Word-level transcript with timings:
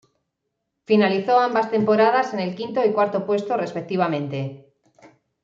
Finalizó 0.83 1.39
ambas 1.39 1.69
temporadas 1.69 2.33
en 2.33 2.39
el 2.39 2.55
quinto 2.55 2.83
y 2.83 2.91
cuarto 2.91 3.23
puesto, 3.27 3.55
respectivamente. 3.55 4.73